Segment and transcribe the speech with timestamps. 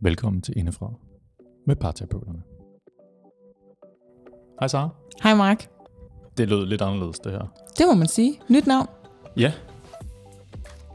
[0.00, 0.90] Velkommen til Indefra
[1.66, 2.38] med parterapeuterne.
[4.60, 4.88] Hej Sara.
[5.22, 5.68] Hej Mark.
[6.38, 7.52] Det lød lidt anderledes, det her.
[7.78, 8.40] Det må man sige.
[8.50, 8.86] Nyt navn.
[9.36, 9.52] Ja.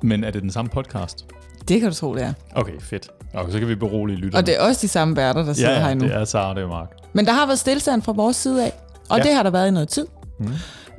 [0.03, 1.27] Men er det den samme podcast?
[1.67, 2.33] Det kan du tro, det er.
[2.55, 3.09] Okay, fedt.
[3.33, 4.41] Okay, så kan vi berolige lytterne.
[4.41, 6.05] Og det er også de samme værter, der sidder ja, her nu.
[6.05, 6.91] det er Sara, det er Mark.
[7.13, 8.73] Men der har været stillestand fra vores side af,
[9.09, 9.23] og Ja.
[9.23, 10.07] det har der været i noget tid.
[10.39, 10.47] Mm.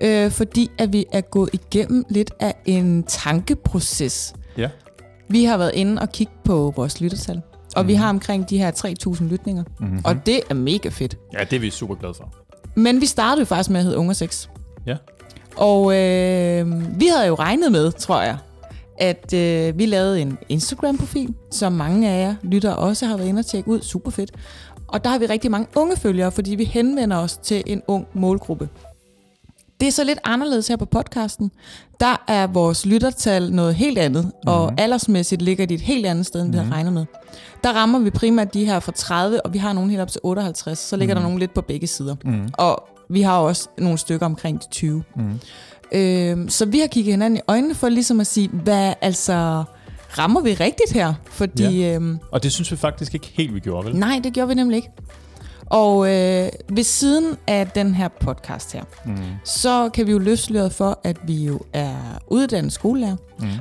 [0.03, 4.35] Øh, fordi at vi er gået igennem lidt af en tankeproces.
[4.59, 4.71] Ja.
[5.29, 7.43] Vi har været inde og kigge på vores lyttertal.
[7.77, 8.03] Og vi Mhm.
[8.03, 9.65] har omkring de her 3.000 lytninger.
[9.81, 10.01] Mm-hmm.
[10.05, 11.17] Og det er mega fedt.
[11.39, 12.35] Ja, det er vi super glade for.
[12.75, 14.51] Men vi startede jo faktisk med at hedde Unge 6.
[14.87, 14.97] Ja.
[15.57, 18.37] Og øh, vi havde jo regnet med, tror jeg,
[18.99, 23.39] at øh, vi lavede en Instagram-profil, som mange af jer lyttere også har været inde
[23.41, 23.81] og tjekke ud.
[23.81, 24.31] Super fedt.
[24.89, 28.07] Og der har vi rigtig mange unge følgere, fordi vi henvender os til en ung
[28.15, 28.69] målgruppe.
[29.83, 31.51] Det er så lidt anderledes her på podcasten.
[32.01, 34.41] Der er vores lyttertal noget helt andet, mm-hmm.
[34.47, 37.05] og aldersmæssigt ligger de et helt andet sted, end vi havde regnet med.
[37.65, 40.21] Der rammer vi primært de her fra 30, og vi har nogle helt op til
[40.25, 40.79] 58.
[40.79, 41.23] Så ligger mm-hmm.
[41.23, 42.17] der nogle lidt på begge sider.
[42.25, 42.49] Mm.
[42.53, 45.03] Og vi har også nogle stykker omkring de 20.
[45.17, 45.41] Mm.
[45.93, 49.65] Øhm, så vi har kigget hinanden i øjnene for ligesom at sige, hvad altså
[50.19, 51.15] rammer vi rigtigt her?
[51.25, 51.95] Fordi ja.
[51.95, 53.97] øhm, Og det synes vi faktisk ikke helt, vi gjorde, vel?
[53.97, 54.91] nej, det gjorde vi nemlig ikke.
[55.67, 59.17] Og øh, ved siden af den her podcast her, Mm.
[59.45, 63.17] så kan vi jo løsløre for, at vi jo er uddannet skolelærer,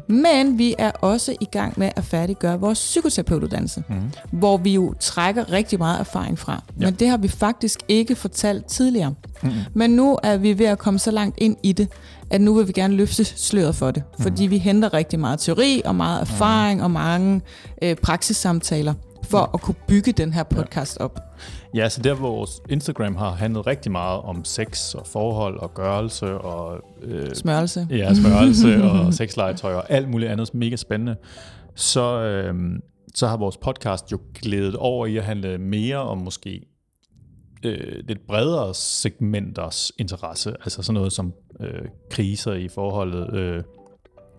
[0.08, 0.16] Mm.
[0.16, 3.96] men vi er også i gang med at færdiggøre vores psykoterapeutuddannelse, Mm.
[4.32, 6.64] hvor vi jo trækker rigtig meget erfaring fra.
[6.80, 6.86] Ja.
[6.86, 9.14] Men det har vi faktisk ikke fortalt tidligere.
[9.44, 9.50] Mm.
[9.74, 11.88] Men nu er vi ved at komme så langt ind i det,
[12.30, 14.04] at nu vil vi gerne løfte sløret for det.
[14.20, 17.42] Fordi vi henter rigtig meget teori og meget erfaring og mange
[17.82, 18.94] øh, praksissamtaler
[19.32, 21.20] for at kunne bygge den her podcast op.
[21.76, 25.74] Ja, så der hvor vores Instagram har handlet rigtig meget om sex og forhold og
[25.74, 27.88] gørelse og øh, Smørelse.
[27.90, 31.16] ja, smørelse og sexlegetøj og alt muligt andet mega spændende,
[31.76, 32.56] så, øh,
[33.16, 36.62] så har vores podcast jo glædet over i at handle mere om måske
[37.66, 43.64] øh, lidt bredere segmenters interesse, altså sådan noget som øh, kriser i forholdet, øh,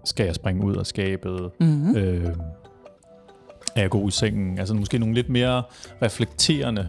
[0.05, 1.97] skal jeg springe ud af skabet, Mm-hmm.
[1.97, 2.29] øh,
[3.77, 5.63] er jeg god i sengen, altså måske nogle lidt mere
[6.03, 6.89] reflekterende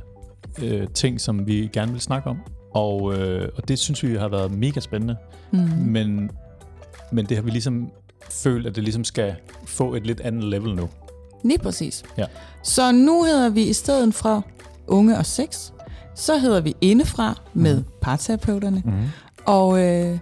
[0.63, 2.37] øh, ting, som vi gerne vil snakke om,
[2.73, 5.15] og, øh, og det synes vi har været mega spændende,
[5.51, 5.77] Mm-hmm.
[5.77, 6.31] men,
[7.11, 7.91] men det har vi ligesom
[8.29, 9.35] følt, at det ligesom skal
[9.65, 10.89] få et lidt andet level nu.
[11.43, 12.03] Lige præcis.
[12.17, 12.25] Ja.
[12.63, 14.45] Så nu hedder vi i stedet for
[14.87, 15.71] Unge og Sex,
[16.15, 17.85] så hedder vi Indefra med Mhm.
[18.01, 18.81] parterapeuterne.
[18.85, 19.03] Mm-hmm.
[19.45, 20.19] Og øh,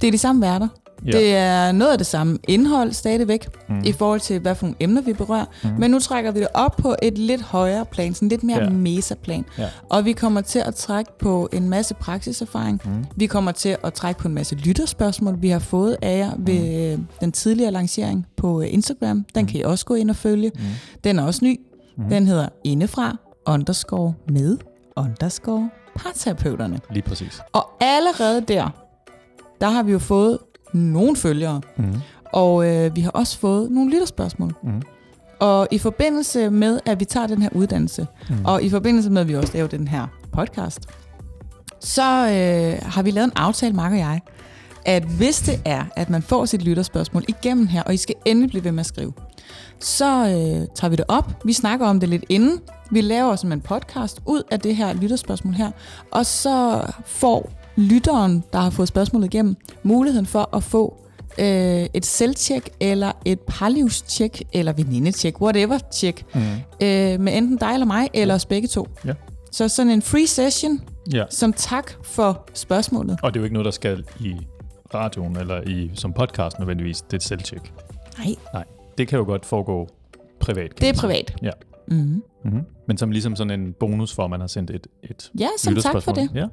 [0.00, 0.68] det er de samme værter.
[1.06, 1.10] Ja.
[1.10, 3.74] Det er noget af det samme indhold stadigvæk, Mm.
[3.74, 3.82] mm.
[3.84, 5.44] i forhold til, hvad for nogle emner vi berører.
[5.64, 5.70] Mm.
[5.70, 5.76] Mm.
[5.78, 8.68] Men nu trækker vi det op på et lidt højere plan, sådan lidt mere Ja.
[8.70, 9.44] mesaplan.
[9.58, 9.68] Ja.
[9.88, 12.80] Og vi kommer til at trække på en masse praksiserfaring.
[12.84, 13.04] Mm.
[13.16, 16.92] Vi kommer til at trække på en masse lytterspørgsmål, vi har fået af jer ved
[16.92, 19.24] øh, den tidligere lancering på øh, Instagram.
[19.34, 19.46] Den Mm.
[19.48, 20.50] kan I også gå ind og følge.
[20.54, 20.60] Mm.
[21.04, 21.60] Den er også ny.
[21.96, 22.04] Mm.
[22.10, 23.16] Den hedder Indefra
[23.46, 24.56] underscore med
[24.96, 26.80] underscore parterapeuterne.
[26.90, 27.40] Lige præcis.
[27.52, 28.70] Og allerede der,
[29.60, 30.38] der har vi jo fået
[30.72, 31.60] nogle følgere.
[31.76, 31.94] Mm.
[32.32, 34.54] Og øh, vi har også fået nogle lytterspørgsmål.
[34.62, 34.82] Mm.
[35.40, 38.36] Og i forbindelse med, at vi tager den her uddannelse, Mm.
[38.44, 40.80] og i forbindelse med, at vi også laver den her podcast,
[41.80, 44.20] så øh, har vi lavet en aftale, Mark og jeg,
[44.84, 48.50] at hvis det er, at man får sit lytterspørgsmål igennem her, og I skal endelig
[48.50, 49.12] blive ved med at skrive,
[49.80, 51.32] så øh, tager vi det op.
[51.44, 52.60] Vi snakker om det lidt inden.
[52.90, 55.70] Vi laver som en podcast ud af det her lytterspørgsmål her,
[56.12, 60.96] og så får lytteren, der har fået spørgsmålet igennem, muligheden for at få
[61.38, 66.40] øh, et selvtjek, eller et parlivstjek, eller venindetjek, whatever tjek, Mm.
[66.40, 68.88] øh, med enten dig eller mig, eller os begge to.
[69.04, 69.14] Ja.
[69.52, 70.80] Så sådan en free session,
[71.12, 71.24] Ja.
[71.30, 73.18] som tak for spørgsmålet.
[73.22, 74.34] Og det er jo ikke noget, der skal i
[74.94, 77.00] radioen eller i som podcast nødvendigvis.
[77.00, 77.72] Det er et selvtjek.
[78.54, 78.64] Nej,
[78.98, 79.88] Det kan jo godt foregå
[80.40, 80.74] privat.
[80.74, 81.36] kan det er privat.
[81.42, 81.50] Ja.
[81.88, 82.22] Mm-hmm.
[82.44, 82.62] Mm-hmm.
[82.88, 85.76] Men som ligesom sådan en bonus for, at man har sendt et, et Ja, som
[85.76, 86.28] tak for det.
[86.34, 86.46] Ja,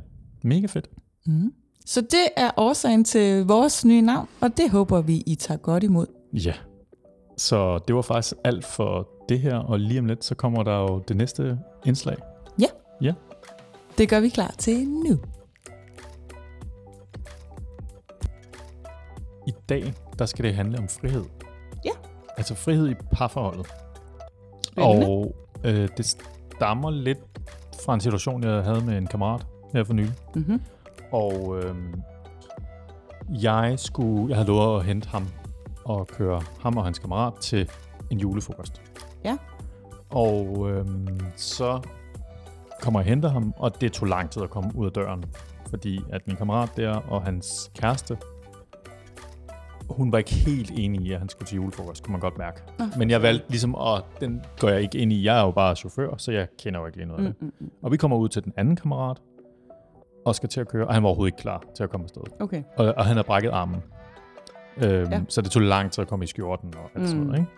[0.44, 0.86] mega fedt.
[1.26, 1.54] Mm.
[1.86, 5.84] Så det er årsagen til vores nye navn, og det håber vi, I tager godt
[5.84, 6.08] imod.
[6.34, 6.54] Ja.
[7.38, 10.78] Så det var faktisk alt for det her, og lige om lidt, så kommer der
[10.80, 12.18] jo det næste indslag.
[13.98, 15.20] Det gør vi klar til nu.
[19.48, 21.24] I dag, der skal det handle om frihed.
[21.86, 21.92] Ja.
[22.38, 23.68] Altså frihed i parforholdet.
[24.64, 25.08] Spændende.
[25.08, 26.06] Og øh, det
[26.56, 27.20] stammer lidt
[27.86, 30.14] fra en situation, jeg havde med en kammerat her for nylig.
[30.36, 30.62] Mm-hmm.
[31.12, 31.76] Og øh,
[33.44, 35.28] jeg skulle, jeg havde lovet at hente ham
[35.86, 37.70] og køre ham og hans kammerat til
[38.10, 38.82] en julefrokost.
[39.26, 39.38] Ja.
[40.10, 40.86] Og øh,
[41.36, 41.82] så
[42.82, 45.26] kommer jeg og henter ham, og det tog lang tid at komme ud af døren,
[45.70, 48.18] fordi at min kammerat der og hans kæreste
[49.90, 52.62] hun var ikke helt enig i, at han skulle til julefrokost, kunne man godt mærke.
[52.80, 55.24] Nå, Men jeg valgte ligesom, at den går jeg ikke ind i.
[55.24, 57.42] Jeg er jo bare chauffør, så jeg kender jo ikke lige noget af det.
[57.42, 57.72] Mm, mm, mm.
[57.84, 59.22] Og vi kommer ud til den anden kammerat,
[60.26, 62.22] og skal til at køre, og han var overhovedet ikke klar til at komme afsted.
[62.40, 62.64] Okay.
[62.78, 63.84] Og, og han havde brækket armen.
[64.78, 65.22] Øhm, Ja.
[65.30, 67.06] Så det tog lang tid at komme i skjorten og alt mm.
[67.08, 67.26] sådan Mm.
[67.28, 67.40] noget.
[67.40, 67.52] Ikke?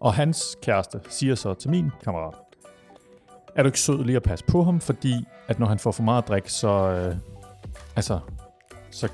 [0.00, 2.34] Og hans kæreste siger så til min kammerat,
[3.56, 5.14] er du ikke sød lige at passe på ham, fordi
[5.48, 7.16] at når han får for meget drik, så, øh,
[7.96, 8.18] altså,
[8.90, 9.08] så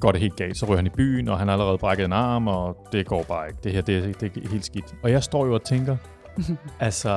[0.00, 0.56] går det helt galt.
[0.56, 3.22] Så ryger han i byen, og han har allerede brækket en arm, og det går
[3.22, 3.58] bare ikke.
[3.64, 4.94] Det her, det, det er helt skidt.
[5.02, 5.96] Og jeg står jo og tænker,
[6.80, 7.10] altså,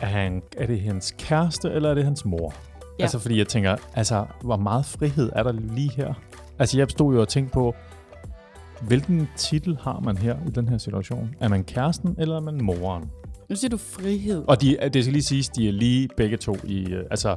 [0.00, 2.54] er, han, er det hans kæreste, eller er det hans mor?
[3.00, 3.02] Ja.
[3.02, 3.04] Ja.
[3.04, 6.14] Altså, fordi jeg tænker, altså, hvor meget frihed er der lige her?
[6.58, 7.74] Altså, jeg stod jo og tænkte på,
[8.80, 11.30] hvilken titel har man her i den her situation?
[11.40, 13.10] Er man kæresten, eller er man moren?
[13.48, 14.44] Nu siger du frihed.
[14.48, 17.36] Og de, det skal lige siges, de er lige begge to i, øh, altså, er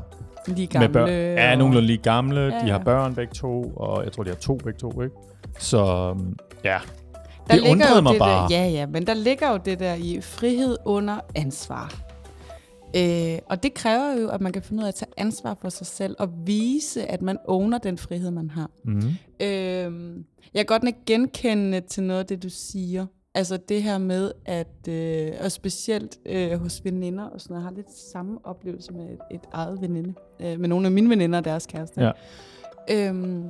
[0.65, 0.87] gamle.
[0.87, 1.51] med børn.
[1.51, 2.83] Og- nogenlunde lige gamle, Ja, ja, de har ja.
[2.83, 5.15] børn begge to, og jeg tror, de har to begge to, ikke?
[5.59, 6.77] Så øhm, ja,
[7.49, 8.49] Der det undrede mig det bare.
[8.49, 11.93] Der, ja, ja, men der ligger jo det der i frihed under ansvar.
[12.95, 15.69] Øh, og det kræver jo, at man kan finde ud af at tage ansvar for
[15.69, 18.69] sig selv og vise, at man owner den frihed, man har.
[18.85, 19.01] mm,
[19.41, 20.17] Øh,
[20.53, 23.05] jeg kan godt genkende til noget af det, du siger.
[23.35, 27.69] Altså det her med, at, øh, og specielt øh, hos veninder og sådan noget, jeg
[27.69, 30.13] har lidt samme oplevelse med et, et eget veninde.
[30.41, 32.05] Øh, med nogle af mine veninder og deres kærester.
[32.05, 32.11] Ja.
[33.07, 33.43] Øhm,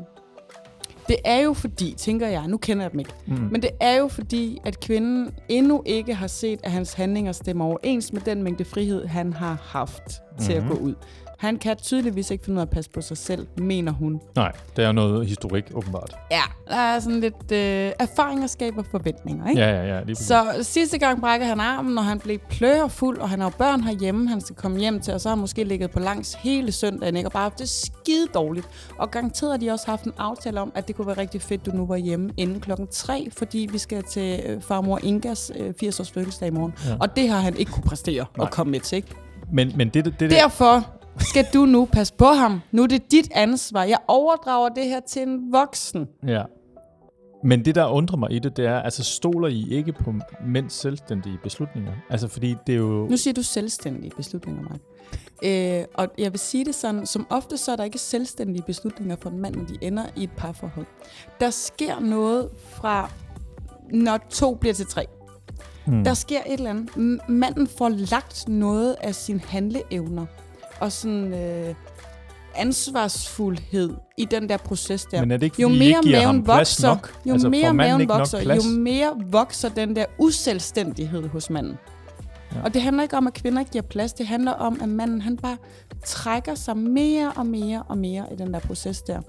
[1.08, 3.96] det er jo fordi, tænker jeg, nu kender jeg dem ikke, mm, men det er
[3.96, 8.44] jo fordi, at kvinden endnu ikke har set, at hans handlinger stemmer overens med den
[8.44, 10.02] mængde frihed, han har haft
[10.42, 10.72] til Mhm.
[10.72, 10.94] at gå ud.
[11.40, 14.22] Han kan tydeligvis ikke finde ud af at passe på sig selv, mener hun.
[14.36, 16.16] nej, det er noget historik, åbenbart.
[16.32, 19.62] Ja, der er sådan lidt øh, erfaringer skaber forventninger, ikke?
[19.62, 20.04] Ja, ja, ja.
[20.04, 20.16] Lige.
[20.16, 23.82] Så sidste gang brækker han armen, når han blev plørfuld, og han har jo børn
[23.82, 26.72] herhjemme, han skal komme hjem til, og så har han måske ligget på langs hele
[26.72, 27.28] søndagen, ikke?
[27.28, 28.68] og bare haft det skide dårligt.
[28.98, 31.66] Og garanteret har de også haft en aftale om, at det kunne være rigtig fedt,
[31.66, 35.74] du nu var hjemme inden klokken 3, fordi vi skal til øh, farmor Ingas øh,
[35.84, 36.74] 80-års fødselsdag i morgen.
[36.86, 36.90] Ja.
[36.90, 36.98] Ja.
[37.00, 38.46] Og det har han ikke kunne præstere Nej.
[38.46, 39.08] og komme med til, ikke?
[39.52, 40.88] Men, men det, det, det, Derfor
[41.18, 42.62] skal du nu passe på ham.
[42.72, 43.84] Nu er det dit ansvar.
[43.84, 46.08] Jeg overdrager det her til en voksen.
[46.28, 46.44] Ja.
[47.44, 50.14] Men det, der undrer mig i det, det er, altså stoler I ikke på
[50.46, 51.92] mænds selvstændige beslutninger?
[52.10, 53.08] Altså, fordi det er jo...
[53.10, 54.80] Nu siger du selvstændige beslutninger, Mark.
[55.44, 59.16] Øh, og jeg vil sige det sådan, som ofte så er der ikke selvstændige beslutninger
[59.16, 60.86] for en mand, når de ender i et parforhold.
[61.40, 63.10] Der sker noget fra,
[63.92, 65.06] når to bliver til tre.
[65.86, 66.04] Hmm.
[66.04, 67.30] Der sker et eller andet.
[67.30, 70.26] Manden får lagt noget af sin handleevner
[70.84, 71.76] og sådan øh,
[72.56, 75.20] ansvarsfuldhed i den der proces der.
[75.20, 77.20] Men er det ikke, jo mere ikke maven vokser, nok?
[77.26, 81.78] jo altså, mere maven vokser, jo mere vokser den der uselvstændighed hos manden.
[82.56, 82.64] Ja.
[82.64, 84.14] Og det handler ikke om, at kvinder ikke giver plads.
[84.14, 85.58] Det handler om, at manden han bare
[86.06, 89.22] trækker sig mere og mere og mere i den der proces der.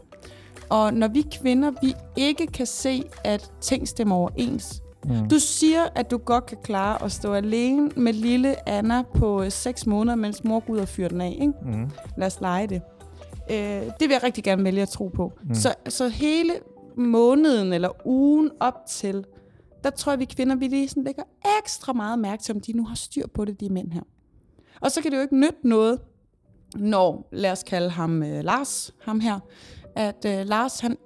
[0.69, 4.83] Og når vi kvinder, vi ikke kan se, at ting stemmer overens.
[5.05, 5.29] Mm.
[5.29, 9.87] Du siger, at du godt kan klare at stå alene med lille Anna på 6
[9.87, 11.37] måneder, mens mor går ud og fyrer den af.
[11.41, 11.53] Ikke?
[11.63, 11.91] Mm.
[12.17, 12.83] Lad os lege det.
[13.51, 15.33] Øh, det vil jeg rigtig gerne vælge at tro på.
[15.45, 15.55] Mm.
[15.55, 16.53] Så, så hele
[16.97, 19.25] måneden eller ugen op til,
[19.85, 21.23] der tror jeg, vi kvinder, vi lige sådan lægger
[21.63, 24.03] ekstra meget mærke til, om de nu har styr på det, de mænd her.
[24.81, 26.01] Og så kan det jo ikke nytte noget,
[26.77, 29.39] når, lad os kalde ham øh, Lars, ham her,
[29.97, 30.97] at øh, Lars han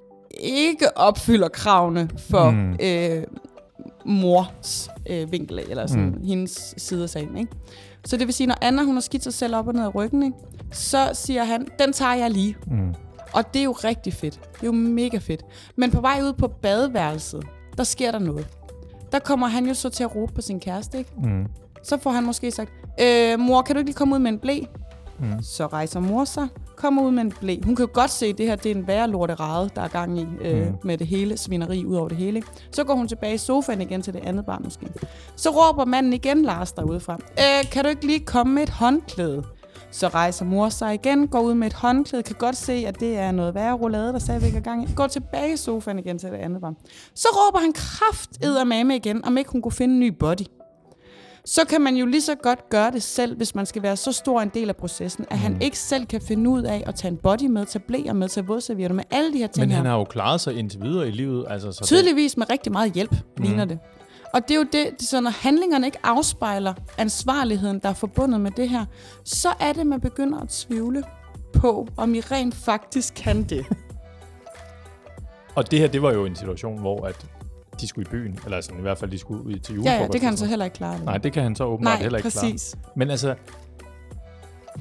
[0.41, 2.57] ikke opfylder kravene for Mm.
[2.57, 2.77] mm.
[2.83, 3.25] øh,
[4.09, 6.23] mors øh, vinkel, eller sådan Mm.
[6.27, 7.37] hendes side af sagen.
[7.39, 7.53] Ikke?
[8.05, 9.95] Så det vil sige, når Anna hun har skidt sig selv op og ned af
[9.95, 10.37] ryggen, ikke?
[10.73, 12.57] så siger han, den tager jeg lige.
[12.67, 12.95] Mm.
[13.33, 14.35] Og det er jo rigtig fedt.
[14.55, 15.43] Det er jo mega fedt.
[15.77, 17.45] Men på vej ud på badeværelset,
[17.77, 18.47] der sker der noget.
[19.13, 21.11] Der kommer han jo så til at råbe på sin kæreste, ikke?
[21.23, 21.47] Mm.
[21.83, 24.39] Så får han måske sagt, øh, mor, kan du ikke lige komme ud med en
[24.39, 24.61] blæ?
[25.21, 25.43] Mm.
[25.43, 27.57] Så rejser mor sig, kommer ud med en blæ.
[27.65, 29.89] Hun kan jo godt se, at det her det er en værre lorterade, der er
[29.89, 30.75] gang i øh, Mm.
[30.85, 32.43] med det hele svineri ud over det hele.
[32.73, 34.87] Så går hun tilbage i sofaen igen til det andet barn måske.
[35.37, 37.15] Så råber manden igen Lars derudefra.
[37.15, 39.45] Øh, kan du ikke lige komme med et håndklæde?
[39.91, 43.17] Så rejser mor sig igen, går ud med et håndklæde, kan godt se, at det
[43.19, 44.93] er noget værre roulade, der stadigvæk er gang i.
[44.97, 46.77] Går tilbage i sofaen igen til det andet barn.
[47.15, 48.31] Så råber han kraft
[48.67, 50.45] mame igen, om ikke hun kunne finde en ny body
[51.51, 54.13] så kan man jo lige så godt gøre det selv, hvis man skal være så
[54.13, 55.43] stor en del af processen, at mm.
[55.43, 58.29] han ikke selv kan finde ud af at tage en body med, tage blæer med,
[58.29, 59.77] tage vådservietter med, alle de her ting Men her.
[59.77, 61.47] han har jo klaret sig indtil videre i livet.
[61.49, 63.45] Altså, så Tydeligvis med rigtig meget hjælp, mm.
[63.45, 63.79] ligner det.
[64.35, 68.41] Og det er jo det, det så når handlingerne ikke afspejler ansvarligheden, der er forbundet
[68.41, 68.85] med det her,
[69.25, 71.05] så er det, man begynder at tvivle
[71.53, 73.51] på, om I rent faktisk kan det.
[73.51, 73.67] Det,
[75.57, 77.27] og det her, det var jo en situation, hvor at
[77.81, 78.39] de skulle i byen.
[78.45, 80.01] Eller sådan, i hvert fald, de skulle ud til ja, julefrokost.
[80.01, 81.05] ja, det kan han så heller ikke klare.
[81.05, 82.71] Nej, det kan han så åbenbart Nej heller ikke præcis.
[82.73, 82.93] klare.
[82.97, 83.35] Men altså,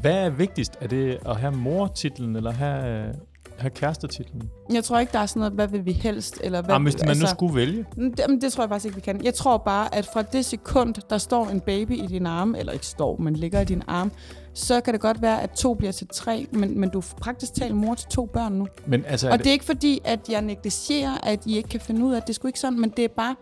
[0.02, 0.78] hvad er vigtigst?
[0.82, 3.14] Er det at have mortitlen, eller have...
[3.58, 4.50] have kærestetitlen?
[4.74, 6.40] Jeg tror ikke, der er sådan noget, hvad vil vi helst?
[6.44, 7.86] Eller hvad, Ah, hvis man nu skulle vælge.
[7.96, 9.24] Det, men det tror jeg faktisk ikke, vi kan.
[9.24, 12.74] Jeg tror bare, at fra det sekund, der står en baby i din arm, eller
[12.74, 14.12] ikke står, men ligger i din arm,
[14.58, 17.54] så kan det godt være, at to bliver til tre, men, men du er praktisk
[17.54, 18.68] talt mor til to børn nu.
[18.86, 22.06] Men altså, Og det er ikke fordi, at jeg negligerer, at I ikke kan finde
[22.06, 23.36] ud af, at det sgu ikke sådan, men det er bare,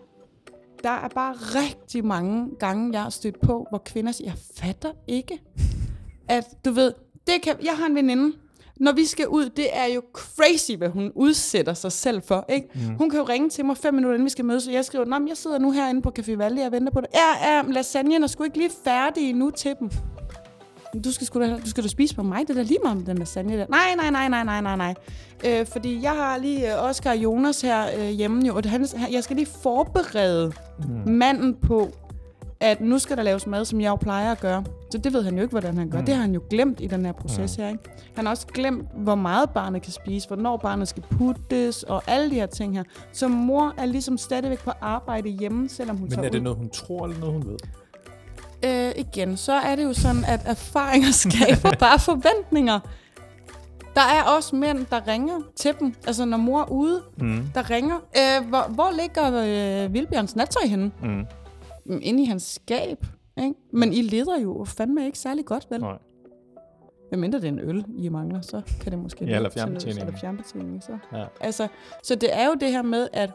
[0.82, 4.92] der er bare rigtig mange gange, jeg har stødt på, hvor kvinder siger, jeg fatter
[5.06, 5.42] ikke,
[6.28, 6.92] at du ved,
[7.26, 8.36] det kan, jeg har en veninde,
[8.76, 12.44] når vi skal ud, det er jo crazy, hvad hun udsætter sig selv for.
[12.48, 12.68] Ikke?
[12.74, 12.94] Mm.
[12.94, 15.04] Hun kan jo ringe til mig fem minutter, inden vi skal mødes, og jeg skriver,
[15.04, 17.08] men jeg sidder nu herinde på Café Valde, jeg venter på dig.
[17.14, 19.90] Ja, ja, lasagnen er sgu ikke lige færdig nu til dem.
[21.04, 22.96] Du skal, sgu da, du skal da spise på mig, det er da lige meget
[22.98, 23.66] med den lasagne der.
[23.68, 24.94] Nej, nej, nej, nej, nej, nej, nej.
[25.46, 28.86] Øh, fordi jeg har lige øh, Oscar og Jonas her øh, hjemme, jo, og han,
[28.96, 30.52] han- jeg skal lige forberede
[30.88, 31.12] mm.
[31.12, 31.88] manden på,
[32.60, 34.64] at nu skal der laves mad, som jeg jo plejer at gøre.
[34.90, 35.98] Så det ved han jo ikke, hvordan han gør.
[35.98, 36.04] Mm.
[36.06, 37.62] Det har han jo glemt i den her proces mm.
[37.64, 37.70] her.
[37.70, 37.82] Ikke?
[38.14, 42.30] Han har også glemt, hvor meget barnet kan spise, hvornår barnet skal puttes, og alle
[42.30, 42.82] de her ting her.
[43.12, 46.40] Så mor er ligesom stadigvæk på arbejde hjemme, selvom hun Men er det ud.
[46.44, 47.56] noget, hun tror, eller noget, hun ved?
[48.64, 52.80] Øh, igen, så er det jo sådan, at erfaringer skaber bare forventninger.
[53.94, 55.94] Der er også mænd, der ringer til dem.
[56.06, 57.42] Altså, når mor er ude, Mm.
[57.54, 57.96] der ringer.
[57.96, 59.26] Øh, hvor, hvor ligger
[59.86, 60.90] øh, Vilbjørns nattøj henne?
[61.02, 61.26] Mm.
[61.86, 63.06] Mm, Inde i hans skab.
[63.38, 63.54] Ikke?
[63.72, 65.80] Men I leder jo fandme ikke særlig godt, vel?
[65.80, 65.98] Nej.
[67.08, 70.06] Hvem mindre det er en øl, I mangler, så kan det måske Ja, eller fjernbetjening.
[70.06, 70.98] Eller fjernbetjening, så.
[71.12, 71.24] Ja.
[71.40, 71.68] Altså,
[72.02, 73.30] så det er jo det her med, at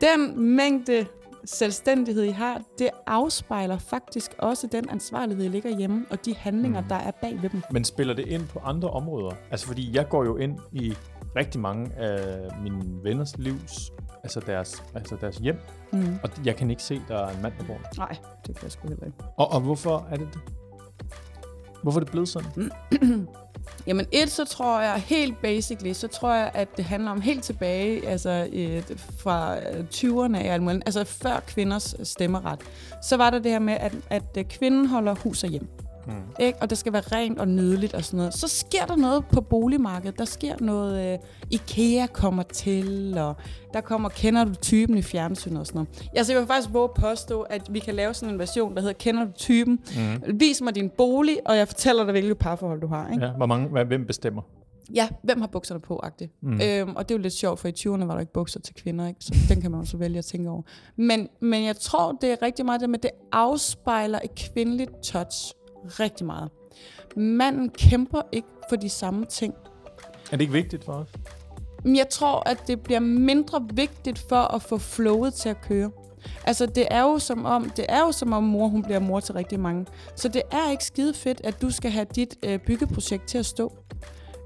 [0.00, 1.06] den mængde
[1.46, 6.80] selvstændighed, I har, det afspejler faktisk også den ansvarlighed, I ligger hjemme, og de handlinger,
[6.80, 6.88] Mm.
[6.88, 7.62] der er bag ved dem.
[7.70, 9.30] Men spiller det ind på andre områder?
[9.50, 10.94] Altså, fordi jeg går jo ind i
[11.36, 15.56] rigtig mange af mine venners livs, altså deres, altså deres hjem,
[15.92, 16.18] Mm.
[16.22, 17.88] og jeg kan ikke se, der er en mand, der bor der.
[17.98, 19.18] Nej, det kan jeg sgu heller ikke.
[19.36, 20.40] Og, og hvorfor er det det?
[21.82, 22.70] Hvorfor er det blevet sådan?
[23.86, 27.44] Jamen et, så tror jeg helt basically, så tror jeg, at det handler om helt
[27.44, 28.82] tilbage, altså øh,
[29.18, 29.56] fra
[29.94, 32.60] 20'erne af, altså før kvinders stemmeret,
[33.02, 35.68] så var der det her med, at, at øh, kvinden holder hus og hjem.
[36.06, 36.12] Mm.
[36.40, 36.58] Ikke?
[36.60, 38.34] Og det skal være rent og nydeligt og sådan noget.
[38.34, 40.18] Så sker der noget på boligmarkedet.
[40.18, 41.18] Der sker noget, øh,
[41.50, 43.36] IKEA kommer til, og
[43.72, 46.08] der kommer, kender du typen i fjernsynet og sådan noget.
[46.16, 48.80] Altså, jeg vil faktisk våge at påstå, at vi kan lave sådan en version, der
[48.80, 49.80] hedder, kender du typen?
[49.96, 50.40] Mm.
[50.40, 53.10] Vis mig din bolig, og jeg fortæller dig, hvilket parforhold du har.
[53.12, 53.24] Ikke?
[53.24, 54.42] Ja, hvor mange, hvem bestemmer?
[54.94, 56.32] Ja, hvem har bukserne på, agtigt.
[56.42, 56.60] Mm.
[56.60, 58.74] Øhm, og det er jo lidt sjovt, for i 20'erne var der ikke bukser til
[58.74, 59.20] kvinder, ikke?
[59.20, 60.62] så den kan man også vælge at tænke over.
[60.96, 65.52] Men, men jeg tror, det er rigtig meget det med, det afspejler et kvindeligt touch
[65.88, 66.50] rigtig meget.
[67.16, 69.54] Manden kæmper ikke for de samme ting.
[70.32, 71.08] Er det ikke vigtigt for os?
[71.84, 75.90] Men jeg tror, at det bliver mindre vigtigt for at få flowet til at køre.
[76.44, 79.20] Altså, det er jo som om, det er jo som om mor, hun bliver mor
[79.20, 79.86] til rigtig mange.
[80.16, 83.46] Så det er ikke skide fedt, at du skal have dit øh, byggeprojekt til at
[83.46, 83.72] stå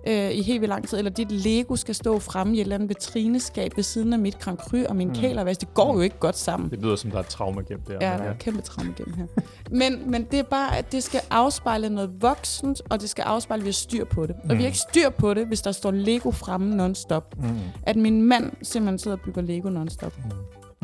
[0.07, 2.75] øh, i helt vildt lang tid, eller dit Lego skal stå fremme i et eller
[2.75, 5.15] andet vitrineskab ved siden af mit Grand Cru og min Mm.
[5.15, 5.21] mm.
[5.21, 5.61] kælervask.
[5.61, 6.71] Det går jo ikke godt sammen.
[6.71, 7.97] Det lyder som, der er et traume gennem det.
[8.01, 9.27] Ja, men der er et kæmpe traume gennem her.
[9.71, 13.61] Men, men det er bare, at det skal afspejle noget voksent, og det skal afspejle,
[13.61, 14.37] at vi har styr på det.
[14.37, 14.51] Og Mm.
[14.51, 17.35] vi har ikke styr på det, hvis der står Lego fremme non-stop.
[17.39, 17.59] Mm.
[17.83, 20.13] At min mand simpelthen sidder og bygger Lego non-stop.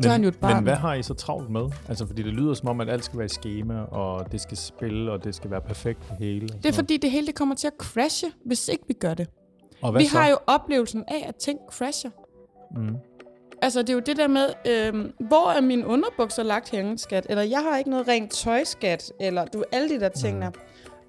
[0.01, 0.63] Så er han jo et Men barn.
[0.63, 1.69] hvad har I så travlt med?
[1.89, 4.57] Altså, fordi det lyder som om, at alt skal være i schema, og det skal
[4.57, 6.47] spille, og det skal være perfekt det hele.
[6.47, 9.27] Det er fordi, det hele det kommer til at crashe, hvis ikke vi gør det.
[9.81, 10.17] Og hvad Vi så?
[10.17, 12.09] har jo oplevelsen af, at ting crasher.
[12.75, 12.95] Mm.
[13.61, 17.25] Altså, det er jo det der med, øhm, hvor er mine underbukser lagt henne, skat?
[17.29, 20.51] Eller jeg har ikke noget rent tøjskat, eller du alle de der ting der.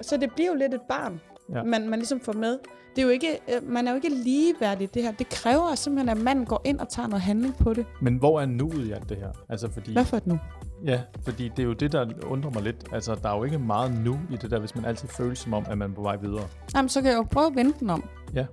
[0.03, 1.21] Så det bliver jo lidt et barn,
[1.53, 1.59] Ja.
[1.59, 1.63] ja.
[1.65, 2.59] man, man ligesom får med.
[2.97, 5.13] Det er jo ikke, øh, man er jo ikke ligeværdig det her.
[5.13, 7.87] Det kræver simpelthen, at manden går ind og tager noget handling på det.
[8.01, 9.29] Men hvor er nuet i alt det her?
[9.49, 10.39] Altså, fordi, Hvad for et nu?
[10.85, 12.77] ja, fordi det er jo det, der undrer mig lidt.
[12.93, 15.53] Altså, der er jo ikke meget nu i det der, hvis man altid føler som
[15.55, 16.45] om, at man er på vej videre.
[16.75, 18.05] Jamen, så kan jeg jo prøve at vende den om.
[18.35, 18.47] Ja.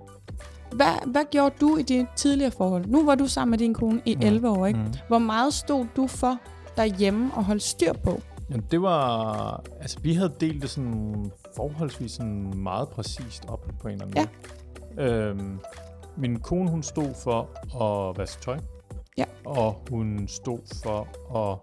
[0.72, 2.84] Hvad, hvad gjorde du i dine tidligere forhold?
[2.86, 4.20] Nu var du sammen med din kone i Mm.
[4.22, 4.78] 11 år, ikke?
[4.78, 4.92] Mm.
[5.08, 6.38] Hvor meget stod du for
[6.76, 8.20] derhjemme og holdt styr på?
[8.50, 9.62] Jamen, det var...
[9.80, 14.28] Altså, vi havde delt det sådan forholdsvis sådan meget præcist op på en eller anden
[14.96, 15.10] måde.
[15.10, 15.58] Øhm,
[16.16, 17.50] min kone, hun stod for
[17.84, 18.58] at vaske tøj.
[19.18, 19.24] Ja.
[19.44, 21.08] Og hun stod for
[21.38, 21.58] at,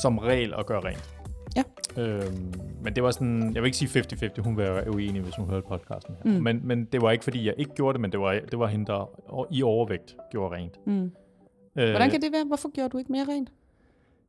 [0.00, 1.14] som regel, at gøre rent.
[1.56, 1.62] Ja.
[2.02, 2.52] Øhm,
[2.82, 5.50] men det var sådan, jeg vil ikke sige 50-50, hun var jo uenig, hvis hun
[5.50, 6.32] hørte podcasten her.
[6.32, 6.42] Mm.
[6.42, 8.66] Men, men det var ikke, fordi jeg ikke gjorde det, men det var, det var
[8.66, 9.10] hende, der
[9.50, 10.86] i overvægt gjorde rent.
[10.86, 11.10] Mm.
[11.76, 12.44] Øh, Hvordan kan det være?
[12.46, 13.52] Hvorfor gjorde du ikke mere rent?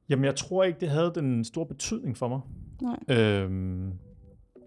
[0.10, 2.40] Jamen, jeg tror ikke, det havde den store betydning for mig.
[2.82, 3.18] Nej.
[3.18, 3.94] Øhm,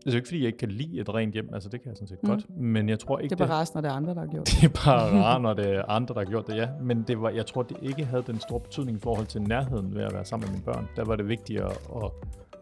[0.07, 1.49] det er jo ikke, fordi jeg ikke kan lide et rent hjem.
[1.55, 2.29] Altså, det kan jeg sådan set Mm.
[2.29, 2.59] godt.
[2.61, 4.55] Men jeg tror ikke, Det er bare resten af det andre, der har gjort det.
[4.61, 6.69] det er bare rart, når det er andre, der har gjort det, ja.
[6.83, 9.95] Men det var, jeg tror, det ikke havde den store betydning i forhold til nærheden
[9.95, 10.89] ved at være sammen med mine børn.
[10.97, 11.71] Der var det vigtigere
[12.05, 12.11] at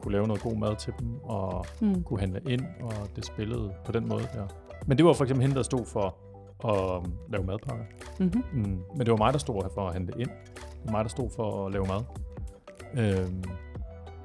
[0.02, 2.02] kunne lave noget god mad til dem, og Mm.
[2.02, 4.46] kunne handle ind, og det spillede på den måde der.
[4.86, 6.16] Men det var for eksempel hende, der stod for
[6.68, 7.84] at lave madpakker.
[8.20, 8.42] Mm-hmm.
[8.52, 8.78] Mm.
[8.96, 10.28] Men det var mig, der stod her for at hente ind.
[10.54, 12.00] Det var mig, der stod for at lave mad.
[12.98, 13.42] Øhm,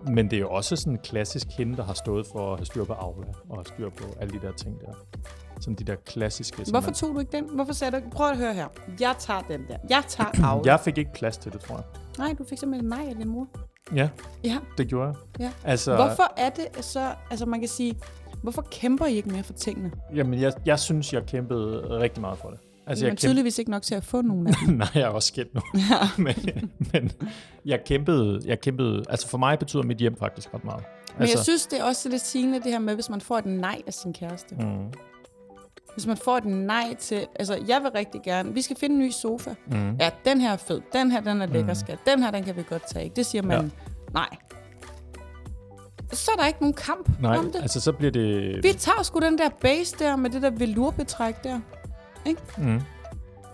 [0.08, 2.84] men det er jo også sådan klassisk hende, der har stået for at have styr
[2.84, 4.94] på Aula og have styr på alle de der ting der.
[5.60, 6.66] Sådan de der klassiske.
[6.72, 7.50] Hvorfor tog du ikke den?
[7.56, 8.10] Hvorfor sagde du ikke?
[8.10, 8.68] Prøv at høre her.
[9.00, 9.78] Jeg tager den der.
[9.90, 10.66] Jeg tager af.
[10.66, 11.84] Jeg fik ikke plads til det, tror jeg.
[12.18, 13.48] Nej, du fik simpelthen nej af din mor.
[13.96, 14.10] Ja,
[14.44, 14.58] Ja.
[14.78, 15.16] det gjorde jeg.
[15.40, 15.52] Ja.
[15.64, 17.96] Altså, Hvorfor er det så, altså man kan sige,
[18.44, 19.92] hvorfor kæmper I ikke mere for tingene?
[20.16, 22.60] Jamen, jeg, jeg synes, jeg kæmpede rigtig meget for det.
[22.90, 24.74] Altså, jeg Men tydeligvis ikke nok til at få nogen af dem.
[24.78, 25.62] Nej, jeg er også skidt nu.
[25.92, 26.10] ja.
[26.24, 27.12] men, men
[27.66, 30.84] jeg kæmpede, jeg kæmpede, altså for mig betyder mit hjem faktisk ret meget.
[31.14, 33.38] Men altså, jeg synes, det er også lidt sigende det her med, hvis man får
[33.38, 34.56] et nej af sin kæreste.
[34.56, 34.86] Mm,
[35.94, 39.02] Hvis man får et nej til, altså jeg vil rigtig gerne, vi skal finde en
[39.02, 39.54] ny sofa.
[39.68, 41.76] mm, Ja, den her er fed, den her den er lækker, Mm.
[41.76, 43.12] skat, den her den kan vi godt tage.
[43.16, 43.72] Det siger man
[44.14, 44.28] nej.
[46.14, 47.62] Så er der ikke nogen kamp nej, om det.
[47.62, 48.64] altså så bliver det...
[48.64, 51.60] Vi tager sgu den der base der med det der velurbetræk der.
[52.58, 52.82] Mm,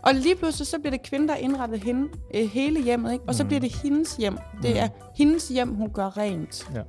[0.01, 3.25] Og lige pludselig så bliver det kvinden, der indrettet hende, øh, hele hjemmet, ikke?
[3.27, 3.47] Og så Mm.
[3.47, 4.37] bliver det hendes hjem.
[4.61, 4.77] Det Mm.
[4.79, 6.67] er hendes hjem, hun gør rent.
[6.75, 6.81] Ja.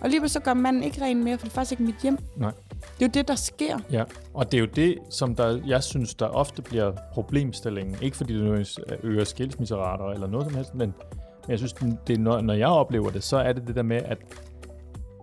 [0.00, 1.94] Og lige pludselig så gør manden ikke rent mere, for det er faktisk ikke mit
[2.02, 2.18] hjem.
[2.36, 2.50] Nej.
[2.98, 3.78] Det er jo det, der sker.
[3.92, 7.96] ja, og det er jo det, som der, jeg synes, der ofte bliver problemstillingen.
[8.02, 10.94] Ikke fordi det øger skilsmisserater eller noget som helst, men,
[11.48, 11.72] jeg synes,
[12.06, 14.18] det, er, når, når jeg oplever det, så er det det der med, at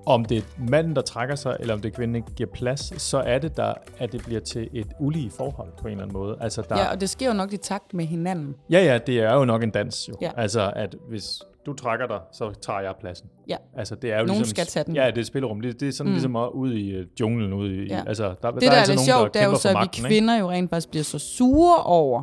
[0.06, 3.02] om det er manden, der trækker sig, eller om det er kvinden, ikke giver plads,
[3.02, 6.14] så er det der, at det bliver til et ulige forhold på en eller anden
[6.14, 6.38] måde.
[6.42, 8.56] Altså, der, Ja, og det sker jo nok i takt med hinanden.
[8.70, 10.14] Ja, ja, det er jo nok en dans jo.
[10.22, 10.32] Ja.
[10.38, 13.30] Altså, at hvis du trækker dig, så tager jeg pladsen.
[13.48, 13.56] Ja.
[13.78, 14.56] Altså, det er jo Nogen ligesom...
[14.56, 14.96] skal tage den.
[14.96, 15.62] Ja, det er et spillerum.
[15.62, 16.14] Det, det er sådan Mm.
[16.14, 17.88] ligesom ude i uh, junglen, ude i...
[17.88, 18.04] Ja.
[18.08, 20.08] Altså, der, Det, der, er altid lidt nogen, sjovt, det er jo så, at vi
[20.08, 22.22] kvinder jo rent faktisk bliver så sure over,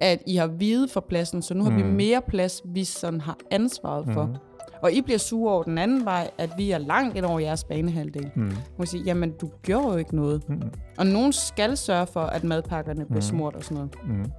[0.00, 1.88] at I har videt for pladsen, så nu har vi Mm.
[1.88, 4.24] mere plads, vi sådan har ansvaret for.
[4.26, 4.36] Mhm.
[4.82, 7.64] Og I bliver sure over den anden vej, at vi er langt ind over jeres
[7.64, 8.30] banehalvdel.
[8.36, 8.52] Mm.
[8.78, 10.48] Man sige, jamen du gjorde jo ikke noget.
[10.48, 10.62] Mm.
[10.98, 13.20] Og nogen skal sørge for, at madpakkerne bliver Mhm.
[13.22, 13.94] smurt og sådan noget.
[14.08, 14.30] Mm.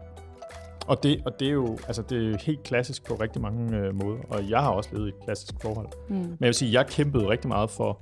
[0.87, 3.77] Og, det, og det er jo altså, det er jo helt klassisk på rigtig mange
[3.77, 4.17] øh, måder.
[4.29, 5.87] Og jeg har også levet i et klassisk forhold.
[6.09, 6.15] Mm.
[6.15, 7.99] Men jeg vil sige, jeg kæmpede rigtig meget for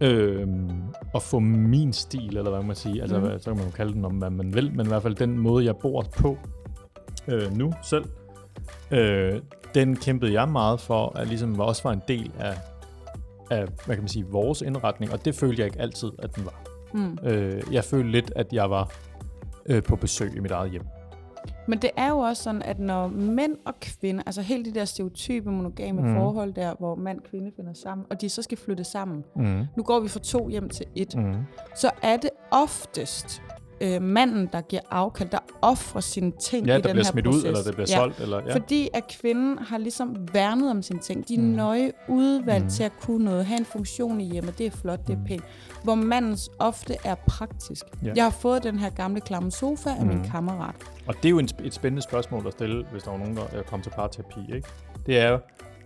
[0.00, 0.48] øh,
[1.14, 3.02] at få min stil, eller hvad man sige.
[3.02, 3.38] Altså, mm.
[3.38, 5.38] så kan man jo kalde den om, hvad man vil, men i hvert fald den
[5.38, 6.38] måde, jeg bor på
[7.28, 8.04] øh, nu selv,
[8.90, 9.40] øh,
[9.74, 12.54] den kæmpede jeg meget for, at ligesom også var en del af,
[13.50, 16.44] af, hvad kan man sige, vores indretning, og det følte jeg ikke altid, at den
[16.44, 16.62] var.
[16.92, 17.18] Mm.
[17.22, 18.92] Øh, jeg følte lidt, at jeg var
[19.66, 20.84] øh, på besøg i mit eget hjem.
[21.68, 24.84] Men det er jo også sådan, at når mænd og kvinder, altså helt de der
[24.84, 26.14] stereotype monogame mm.
[26.14, 29.24] forhold der, hvor mand og kvinde finder sammen, og de så skal flytte sammen.
[29.36, 29.64] Mm.
[29.76, 31.16] Nu går vi fra to hjem til et.
[31.16, 31.34] Mm.
[31.76, 33.42] Så er det oftest
[33.80, 37.10] øh, manden, der giver afkald, der offrer sine ting Ja, i der den bliver her
[37.12, 37.42] smidt proces.
[37.44, 37.96] ud, eller det bliver ja.
[37.96, 38.54] solgt, eller ja.
[38.54, 41.28] Fordi at kvinden har ligesom værnet om sine ting.
[41.28, 41.44] De er Mm.
[41.44, 42.70] nøje udvalgt Mm.
[42.70, 44.58] til at kunne noget, have en funktion i hjemmet.
[44.58, 45.24] Det er flot, det er Mm.
[45.24, 45.42] pænt.
[45.84, 47.84] Hvor mandens ofte er praktisk.
[48.04, 48.12] Ja.
[48.16, 50.08] Jeg har fået den her gamle klamme sofa af Mm.
[50.08, 50.74] min kammerat.
[51.06, 53.42] Og det er jo en, et spændende spørgsmål at stille, hvis der var nogen, der
[53.56, 54.68] øh, kom til parterapi, ikke?
[55.06, 55.38] Det er jo,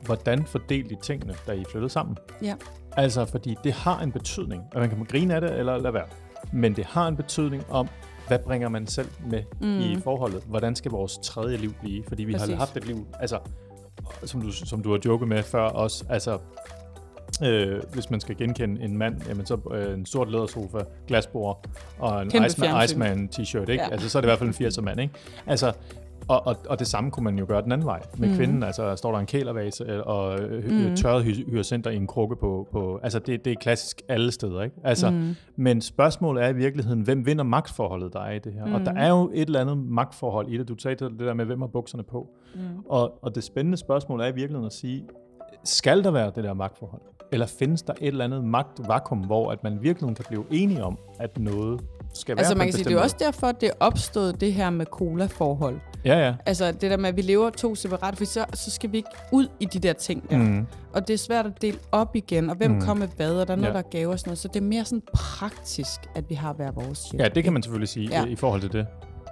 [0.05, 2.17] hvordan fordelte I tingene, da I flyttede sammen?
[2.43, 2.55] Ja.
[2.97, 6.05] Altså, fordi det har en betydning, og man kan grine af det eller lade være.
[6.53, 7.89] Men det har en betydning om,
[8.29, 9.79] hvad bringer man selv med Mm.
[9.81, 10.43] i forholdet?
[10.47, 12.05] Hvordan skal vores tredje liv blive?
[12.09, 12.49] Fordi vi Præcis.
[12.49, 13.39] har haft et liv, altså,
[14.25, 16.39] som du, som du har joket med før også, altså,
[17.43, 21.67] øh, hvis man skal genkende en mand, jamen så øh, en sort lædersofa, glasbord
[21.99, 22.85] og en Iceman.
[22.85, 23.73] Iceman t-shirt, ikke?
[23.75, 23.89] Ja.
[23.93, 25.15] Altså, så er det i hvert fald en 80'er mand, ikke?
[25.47, 25.73] Altså,
[26.33, 28.35] og, og, og det samme kunne man jo gøre den anden vej med mm.
[28.35, 28.63] kvinden.
[28.63, 30.97] Altså, står der en kælervase øh, og øh, mm.
[30.97, 32.69] tørret hy- hyacinter i en krukke på...
[32.73, 34.77] på altså, det, det er klassisk alle steder, ikke?
[34.85, 35.17] Altså, mm.
[35.17, 35.35] Mm.
[35.57, 38.67] Men spørgsmålet er i virkeligheden, hvem vinder magtforholdet, der er i det her?
[38.67, 38.75] Mm.
[38.75, 39.01] Og der Mhm.
[39.01, 40.69] er jo et eller andet magtforhold i det.
[40.69, 42.29] Du sagde det der med, hvem har bukserne på.
[42.55, 42.61] Mm.
[42.89, 45.05] Og, og det spændende spørgsmål er i virkeligheden at sige,
[45.65, 47.01] skal der være det der magtforhold?
[47.33, 50.99] Eller findes der et eller andet magtvakuum, hvor at man virkelig kan blive enige om,
[51.21, 51.81] at noget
[52.13, 54.71] skal være Altså man kan sige, det er jo også derfor, det opstået det her
[54.71, 55.81] med cola-forhold.
[56.05, 56.35] Ja, ja.
[56.47, 59.09] Altså det der med, at vi lever to separat, for så, så skal vi ikke
[59.33, 60.37] ud i de der ting der.
[60.37, 60.67] Mm.
[60.93, 62.77] Og det er svært at dele op igen, og hvem Mm.
[62.77, 62.83] mm.
[62.83, 63.73] kommer med hvad, og der er noget, Ja.
[63.73, 64.39] der er gaver og sådan noget.
[64.39, 67.21] Så det er mere sådan praktisk, at vi har hver vores hjem.
[67.21, 68.25] Ja, det kan man selvfølgelig sige Ja.
[68.25, 68.87] i forhold til det.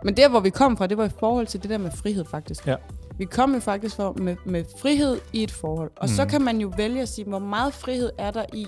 [0.05, 2.25] Men der, hvor vi kom fra, det var i forhold til det der med frihed,
[2.31, 2.66] faktisk.
[2.66, 2.75] Ja.
[3.19, 5.90] Vi kom jo faktisk for med, med frihed i et forhold.
[5.97, 6.14] Og mm.
[6.14, 8.66] så kan man jo vælge at sige, hvor meget frihed er der i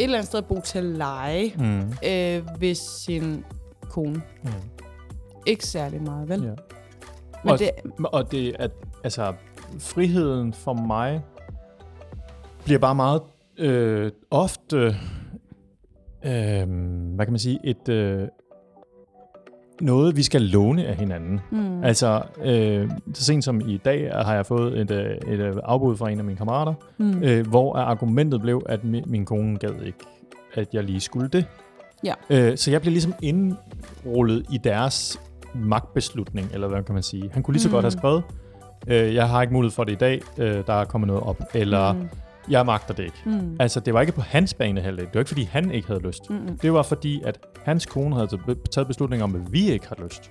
[0.00, 1.80] et eller andet sted at bo til leje Mm.
[1.80, 3.44] øh, ved sin
[3.90, 4.22] kone.
[4.42, 4.50] Mm.
[5.46, 6.42] Ikke særlig meget, vel?
[6.42, 6.48] Ja.
[7.44, 7.70] Men Og- det,
[8.04, 8.70] Og det at
[9.04, 9.34] altså
[9.78, 11.22] friheden for mig
[12.64, 13.22] bliver bare meget
[13.58, 14.76] øh, ofte
[16.24, 16.68] øh,
[17.14, 18.28] hvad kan man sige et øh,
[19.80, 21.40] noget vi skal låne af hinanden.
[21.50, 25.56] mm, Altså øh, så sent som i dag har jeg fået et, øh, et øh,
[25.64, 27.22] afbud fra en af mine kammerater, mm.
[27.22, 29.98] øh, hvor argumentet blev at min, min kone gad ikke
[30.54, 31.46] at jeg lige skulle det.
[32.04, 32.14] Ja.
[32.30, 35.20] Øh, så jeg blev ligesom indrullet i deres
[35.54, 37.30] magtbeslutning, eller hvad kan man sige.
[37.32, 37.72] Han kunne lige så mm.
[37.72, 38.22] godt have skrevet,
[38.88, 41.42] øh, jeg har ikke mulighed for det i dag, øh, der er kommet noget op,
[41.54, 42.08] eller mm.
[42.50, 43.22] jeg magter det ikke.
[43.26, 43.56] Mm.
[43.60, 45.02] Altså, det var ikke på hans bane heller.
[45.02, 46.30] Det var ikke, fordi han ikke havde lyst.
[46.30, 46.58] Mm-mm.
[46.58, 48.28] Det var fordi, at hans kone havde
[48.70, 50.30] taget beslutning om, at vi ikke har lyst.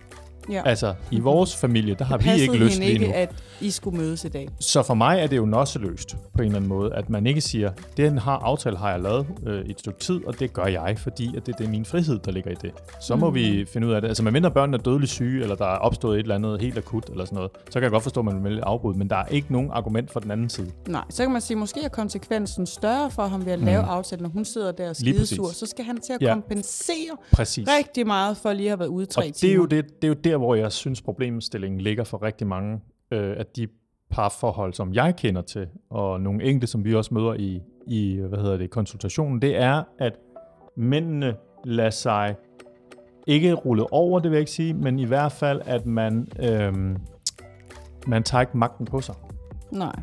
[0.51, 0.62] Ja.
[0.65, 3.12] Altså, i vores familie, der har det vi ikke lyst lige ikke, nu.
[3.15, 3.29] at
[3.62, 4.49] I skulle mødes i dag.
[4.59, 7.41] Så for mig er det jo nosseløst på en eller anden måde, at man ikke
[7.41, 10.95] siger, den har aftale har jeg lavet øh, et stykke tid, og det gør jeg,
[10.99, 12.71] fordi at det, det er min frihed, der ligger i det.
[13.01, 13.35] Så må Mhm.
[13.35, 14.07] vi finde ud af det.
[14.07, 17.09] Altså medmindre børnene er dødeligt syge, eller der er opstået et eller andet helt akut,
[17.09, 19.25] eller sådan noget, så kan jeg godt forstå, at man vil afbud, men der er
[19.25, 20.71] ikke nogen argument for den anden side.
[20.88, 24.23] Nej, så kan man sige, måske er konsekvensen større for ham ved at lave aftalen,
[24.23, 24.93] når hun sidder der og Mm.
[24.95, 25.47] Skidesur.
[25.53, 26.33] Så skal han til at Ja.
[26.33, 26.95] kompensere
[27.31, 27.67] Præcis.
[27.79, 29.53] rigtig meget for lige at have været ude i tre Og det er, timer.
[29.55, 32.80] jo det, det er jo der, hvor jeg synes, problemstillingen ligger for rigtig mange
[33.12, 33.67] øh, af de
[34.12, 38.39] parforhold, som jeg kender til, og nogle enkelte, som vi også møder i, i hvad
[38.39, 40.13] hedder det, konsultationen, det er, at
[40.78, 42.36] mændene lader sig
[43.28, 46.73] ikke rulle over, det vil jeg ikke sige, men i hvert fald, at man, øh,
[48.08, 49.15] man tager ikke magten på sig.
[49.71, 49.95] Nej.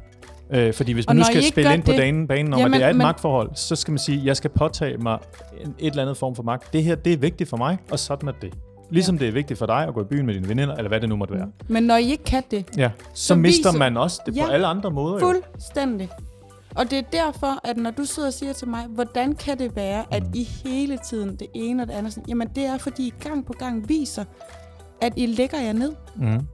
[0.51, 2.53] Øh, fordi hvis Og man nu når I skal spille ind på det- dagen, banen
[2.55, 4.51] om, Jamen, at det er et men- magtforhold, så skal man sige, at jeg skal
[4.51, 5.19] påtage mig
[5.65, 6.73] en, et eller andet form for magt.
[6.73, 8.55] Det her, det er vigtigt for mig, og sådan er det.
[8.91, 9.21] Ligesom ja.
[9.21, 11.09] det er vigtigt for dig at gå i byen med dine veninder, eller hvad det
[11.09, 11.49] nu måtte være.
[11.69, 14.45] Men når I ikke kan det, Ja, så, Så mister viser- man også det Ja,
[14.47, 15.15] på alle andre måder.
[15.15, 15.21] Jo.
[15.21, 16.09] fuldstændig.
[16.75, 19.77] Og det er derfor, at når du sidder og siger til mig, hvordan kan det
[19.77, 23.07] være, at I hele tiden det ene og det andet, sådan, jamen det er, fordi
[23.07, 24.25] I gang på gang viser,
[25.01, 25.93] at I lægger jer ned.
[26.17, 26.47] Mm.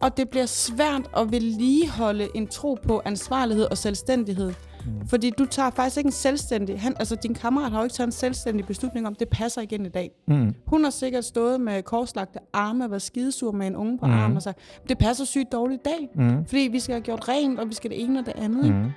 [0.00, 4.52] Og det bliver svært at vedligeholde en tro på ansvarlighed og selvstændighed.
[4.86, 5.08] Mm.
[5.08, 6.80] Fordi du tager faktisk ikke en selvstændig...
[6.80, 9.86] Han, altså, din kammerat har jo ikke taget en selvstændig beslutning om, det passer igen
[9.86, 10.10] i dag.
[10.28, 10.54] Mm.
[10.66, 14.12] Hun har sikkert stået med korslagte arme og været skidesur med en unge på mm.
[14.12, 16.46] armen og sagt, det passer sygt dårligt i dag, Mm.
[16.46, 18.74] fordi vi skal have gjort rent, og vi skal det ene og det andet.
[18.74, 18.90] Mm.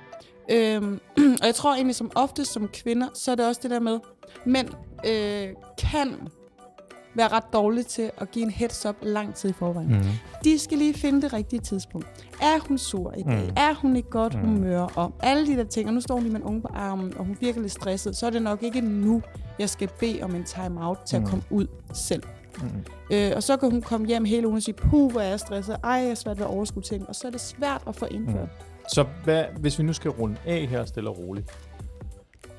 [0.50, 1.00] Øhm,
[1.40, 3.98] og jeg tror egentlig, som oftest som kvinder, så er det også det der med,
[4.44, 4.68] mænd
[5.06, 6.14] øh, kan
[7.14, 9.88] være ret dårlige til at give en heads up lang tid i forvejen.
[9.88, 10.00] Mm.
[10.44, 12.06] De skal lige finde det rigtige tidspunkt.
[12.42, 13.44] Er hun sur i dag?
[13.48, 13.52] Mm.
[13.56, 14.40] Er hun i godt Mm.
[14.48, 14.80] humør?
[14.80, 15.88] Og alle de der ting.
[15.88, 18.16] Og nu står hun lige med en unge på armen, og hun virker lidt stresset.
[18.16, 19.22] Så er det nok ikke nu,
[19.58, 21.24] jeg skal bede om en time-out til Mm.
[21.24, 22.22] at komme ud selv.
[22.62, 22.68] Mm.
[23.12, 25.40] Øh, og så kan hun komme hjem hele ugen og sige, puh, hvor er jeg
[25.40, 25.76] stresset.
[25.84, 27.08] Ej, jeg er svært ved at overskue ting.
[27.08, 28.42] Og så er det svært at få indført.
[28.42, 28.88] Mm.
[28.88, 31.50] Så hvad, hvis vi nu skal runde af her stille og roligt,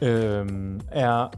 [0.01, 1.31] øhm, er,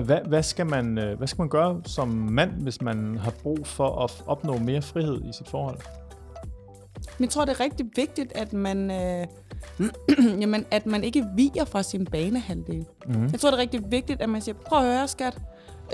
[0.00, 3.66] hvad, hvad, skal man, øh, hvad skal man gøre som mand, hvis man har brug
[3.66, 5.78] for at opnå mere frihed i sit forhold?
[7.18, 9.26] Men jeg tror, det er rigtig vigtigt, at man, øh,
[10.42, 12.86] jamen, at man ikke viger fra sin banehalvdel.
[13.06, 13.22] Mm.
[13.32, 15.38] Jeg tror, det er rigtig vigtigt, at man siger, prøv at høre, skat.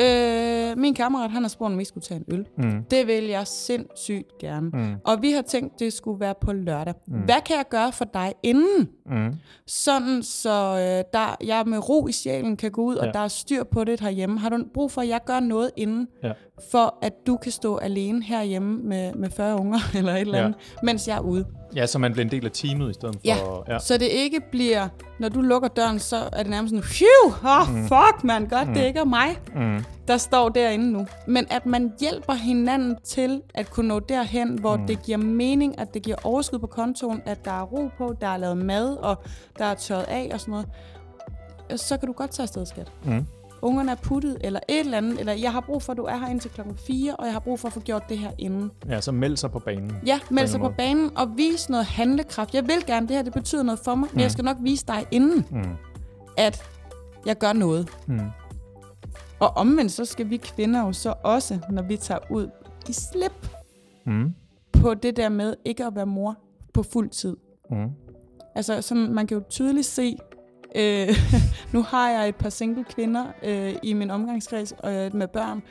[0.00, 2.46] Øh, min kammerat, han har spurgt, om vi skulle tage en øl.
[2.58, 2.84] Mm.
[2.90, 4.68] Det vil jeg sindssygt gerne.
[4.72, 4.94] Mm.
[5.04, 6.94] Og vi har tænkt, det skulle være på lørdag.
[7.06, 7.18] Mm.
[7.18, 8.88] Hvad kan jeg gøre for dig inden?
[9.06, 9.34] Mm.
[9.66, 12.96] Sådan, så øh, der, jeg med ro i sjælen kan gå ud.
[12.96, 13.06] Ja.
[13.08, 14.38] og der er styr på det herhjemme.
[14.38, 16.32] Har du brug for, at jeg gør noget inden, Ja.
[16.70, 20.44] For at du kan stå alene herhjemme med, med 40 unger eller et eller Ja.
[20.44, 21.44] andet, mens jeg er ude?
[21.76, 23.20] Ja, så man bliver en del af teamet i stedet for...
[23.24, 23.36] Ja.
[23.74, 23.78] ja.
[23.78, 24.88] Så det ikke bliver,
[25.20, 27.82] når du lukker døren, så er det nærmest sådan, phew, oh, Mm.
[27.88, 29.84] fuck man, godt, det ikke er mig, Mm.
[30.08, 31.06] der står derinde nu.
[31.26, 34.86] Men at man hjælper hinanden til at kunne nå derhen, hvor mm.
[34.86, 38.26] det giver mening, at det giver overskud på kontoen, at der er ro på, der
[38.28, 39.16] er lavet mad, og
[39.58, 40.66] der er tørret af og sådan noget.
[41.80, 42.92] Så kan du godt tage afsted, skat.
[43.04, 43.26] Mm.
[43.62, 46.16] Ungerne er puttet, eller et eller andet, eller jeg har brug for, at du er
[46.16, 48.70] her indtil klokken 4, og jeg har brug for at få gjort det her inden.
[48.88, 49.92] Ja, så meld sig på banen.
[50.06, 50.74] Ja, meld sig på måde.
[50.76, 52.54] banen og vis noget handlekraft.
[52.54, 54.86] Jeg vil gerne det her, det betyder noget for mig, men jeg skal nok vise
[54.86, 55.64] dig inden, Mm.
[56.36, 56.62] at
[57.26, 57.88] jeg gør noget.
[58.06, 58.20] Mm.
[59.40, 62.48] Og omvendt, så skal vi kvinder jo så også, når vi tager ud,
[62.86, 63.48] give slip
[64.06, 64.34] Mm.
[64.72, 66.36] på det der med ikke at være mor
[66.74, 67.36] på fuld tid.
[67.70, 67.86] Mm.
[68.54, 70.16] Altså, sådan, man kan jo tydeligt se,
[70.74, 71.08] øh,
[71.72, 75.62] nu har jeg et par single kvinder øh, i min omgangskreds øh, med børn,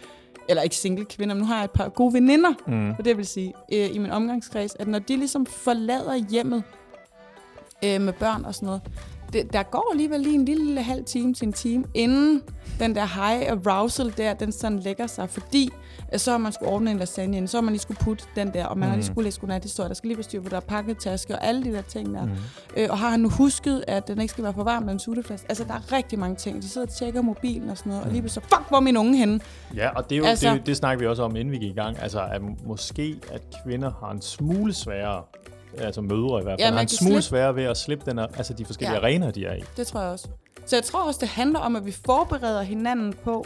[0.50, 2.90] eller ikke single kvinder, men nu har jeg et par gode veninder, Mm.
[2.92, 6.64] og det vil sige, øh, i min omgangskreds, at når de ligesom forlader hjemmet
[7.86, 8.82] øh, med børn og sådan noget,
[9.34, 12.42] det, der går alligevel lige en lille, lille halv time til en time, inden
[12.80, 15.70] den der high arousal der, den sådan lægger sig, fordi
[16.16, 18.54] så har man skulle ordne en lasagne, ind, så har man lige skulle putte den
[18.54, 18.90] der, og man mm.
[18.90, 19.14] har lige Mhm.
[19.14, 21.64] skulle læse godnathistorie, der skal lige være styr på, der er pakket taske og alle
[21.64, 22.26] de der ting der.
[22.26, 22.32] Mm.
[22.78, 25.00] Øh, og har han nu husket, at den ikke skal være for varm med en
[25.00, 25.46] sutteflaske?
[25.50, 26.62] Altså, der er rigtig mange ting.
[26.62, 28.82] De sidder og tjekker mobilen og sådan noget, og lige pludselig så, fuck, hvor er
[28.82, 29.40] min unge henne?
[29.76, 31.70] Ja, og det, er jo, Altså- det, det snakker vi også om, inden vi gik
[31.72, 32.02] i gang.
[32.02, 35.24] Altså, at måske, at kvinder har en smule sværere,
[35.78, 38.12] altså mødre i hvert Ja, fald, man har en smule slippe- sværere ved at slippe
[38.12, 39.00] den altså de forskellige Ja.
[39.08, 39.12] ja.
[39.14, 39.62] arenaer, de er i.
[39.78, 40.28] Det tror jeg også.
[40.66, 43.46] Så jeg tror også, det handler om, at vi forbereder hinanden på,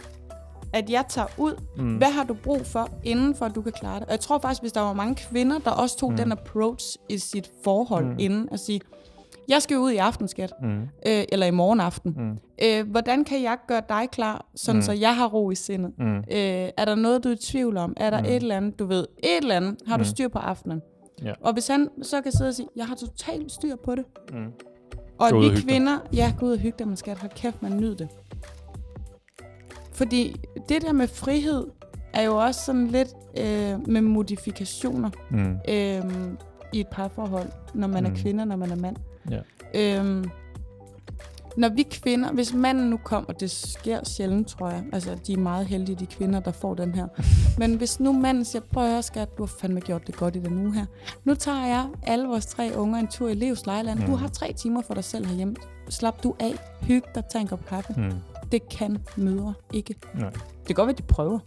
[0.72, 1.54] at jeg tager ud.
[1.76, 1.96] Mm.
[1.96, 4.06] Hvad har du brug for, inden for at du kan klare det?
[4.06, 6.16] Og jeg tror faktisk, hvis der var mange kvinder, der også tog mm.
[6.16, 8.16] den approach i sit forhold mm.
[8.18, 8.80] inden, at sige,
[9.48, 10.52] jeg skal ud i aften, skat.
[10.62, 10.80] Mm.
[11.06, 12.14] Øh, eller i morgen aften.
[12.16, 12.38] Mm.
[12.64, 14.82] Øh, hvordan kan jeg gøre dig klar, sådan Mm.
[14.82, 15.92] så jeg har ro i sindet?
[15.98, 16.16] Mm.
[16.16, 16.24] Øh,
[16.76, 17.94] er der noget, du er i tvivl om?
[17.96, 18.24] Er der Mm.
[18.26, 19.06] et eller andet, du ved?
[19.22, 20.04] Et eller andet har du Mm.
[20.04, 20.80] styr på aftenen.
[21.24, 21.32] Ja.
[21.40, 24.04] Og hvis han så kan sidde og sige, jeg har totalt styr på det.
[24.32, 24.46] Mm.
[25.18, 27.94] Og at vi kvinder, ja, gå ud og hygge man skal have kæft, man nyder
[27.96, 28.08] det.
[29.92, 30.36] Fordi
[30.68, 31.66] det der med frihed,
[32.14, 35.56] er jo også sådan lidt øh, med modifikationer Mm.
[35.68, 36.32] øh,
[36.72, 38.10] i et parforhold, når man mm.
[38.12, 38.96] Er kvinde, når man er mand.
[39.30, 39.38] Ja.
[39.74, 40.24] Øhm,
[41.56, 45.32] når vi kvinder, hvis manden nu kom, og det sker sjældent, tror jeg, altså de
[45.32, 47.06] er meget heldige, de kvinder, der får den her.
[47.58, 50.36] Men hvis nu manden siger, prøv at høre, skat, du har fandme gjort det godt
[50.36, 50.86] i den uge her.
[51.24, 54.00] Nu tager jeg alle vores tre unger en tur i Levs Lejland.
[54.00, 54.12] Du Mm.
[54.18, 55.54] har tre timer for dig selv herhjemme.
[55.88, 57.94] Slap du af, hyg dig, tag en kop kaffe.
[57.96, 58.12] Mm.
[58.52, 59.94] Det kan mødre ikke.
[60.14, 60.30] Nej.
[60.30, 61.38] Det kan godt være, de prøver.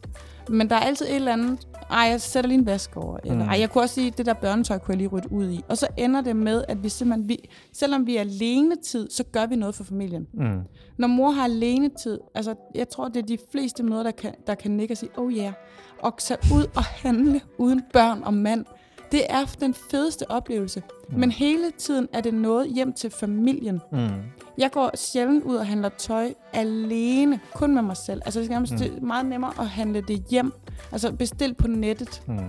[0.50, 3.18] Men der er altid et eller andet, ej, jeg sætter lige en vask over.
[3.24, 3.50] Eller, Mm.
[3.50, 5.64] ej, jeg kunne også sige, det der børnetøj kunne jeg lige rydde ud i.
[5.70, 7.38] Og så ender det med, at vi simpelthen, vi,
[7.74, 10.28] selvom vi er alene tid, så gør vi noget for familien.
[10.34, 10.60] Mm.
[10.98, 14.34] Når mor har alene tid, altså jeg tror, det er de fleste mødre, der kan,
[14.48, 15.54] der kan nikke og sige, oh ja, yeah,
[16.00, 18.66] og tage ud og handle uden børn og mand.
[19.12, 20.84] Det er den fedeste oplevelse.
[21.10, 21.20] Mm.
[21.20, 23.82] Men hele tiden er det noget hjem til familien.
[23.92, 24.10] Mm.
[24.58, 28.22] Jeg går sjældent ud og handler tøj alene, kun med mig selv.
[28.26, 28.66] Altså det er, Mm.
[28.66, 30.54] det er meget nemmere at handle det hjem.
[30.92, 32.24] Altså bestil på nettet.
[32.28, 32.36] Mm.
[32.38, 32.44] Det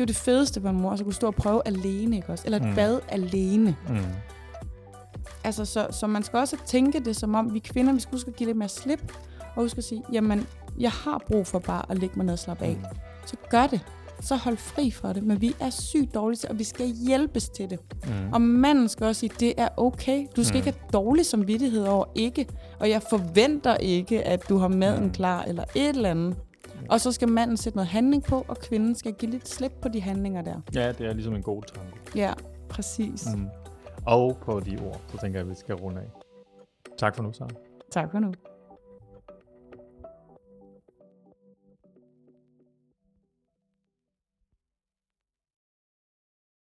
[0.00, 2.44] er jo det fedeste for en mor, at kunne stå og prøve alene, ikke også?
[2.44, 2.74] Eller et Mm.
[2.74, 3.76] bad alene.
[3.88, 3.96] Mm.
[5.44, 8.28] Altså, så, så man skal også tænke det som om, vi kvinder, vi skal huske
[8.28, 9.12] at give lidt mere slip.
[9.56, 10.46] Og huske at sige, jamen,
[10.78, 12.76] jeg har brug for bare at lægge mig ned og slappe af.
[12.76, 12.84] Mm.
[13.26, 13.80] Så gør det.
[14.20, 15.22] Så hold fri for det.
[15.22, 17.78] Men vi er sygt dårlige til, og vi skal hjælpes til det.
[18.06, 18.32] Mm.
[18.32, 20.26] Og manden skal også sige, det er okay.
[20.36, 20.66] Du skal Mm.
[20.66, 22.46] ikke have dårlig samvittighed over ikke.
[22.80, 25.12] Og jeg forventer ikke, at du har maden Mm.
[25.12, 26.36] klar, eller et eller andet.
[26.90, 29.88] Og så skal manden sætte noget handling på, og kvinden skal give lidt slip på
[29.88, 30.60] de handlinger der.
[30.74, 31.92] Ja, det er ligesom en god tanke.
[32.14, 32.32] Ja,
[32.68, 33.26] præcis.
[33.36, 33.46] Mm.
[34.06, 36.06] Og på de ord, så tænker jeg, at vi skal runde af.
[36.98, 37.48] Tak for nu, Sara.
[37.90, 38.32] Tak for nu.